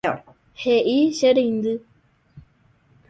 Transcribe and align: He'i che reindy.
He'i 0.61 0.95
che 1.17 1.33
reindy. 1.41 1.75